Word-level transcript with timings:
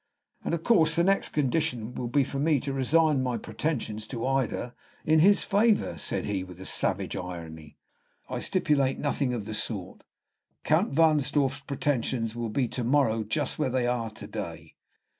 "And, 0.43 0.55
of 0.55 0.63
course, 0.63 0.95
the 0.95 1.03
next 1.03 1.29
condition 1.29 1.93
will 1.93 2.07
be 2.07 2.23
for 2.23 2.39
me 2.39 2.59
to 2.61 2.73
resign 2.73 3.21
my 3.21 3.37
pretensions 3.37 4.07
to 4.07 4.25
Ida 4.25 4.73
in 5.05 5.19
his 5.19 5.43
favor," 5.43 5.95
said 5.99 6.25
he, 6.25 6.43
with 6.43 6.59
a 6.59 6.65
savage 6.65 7.15
irony. 7.15 7.77
"I 8.27 8.39
stipulate 8.39 8.95
for 8.97 9.03
nothing 9.03 9.31
of 9.31 9.45
the 9.45 9.53
sort; 9.53 10.03
Count 10.63 10.95
Wahnsdorf's 10.95 11.59
pretensions 11.59 12.35
will 12.35 12.49
be 12.49 12.67
to 12.69 12.83
morrow 12.83 13.23
just 13.23 13.59
where 13.59 13.69
they 13.69 13.85
are 13.85 14.09
to 14.09 14.25
day." 14.25 14.73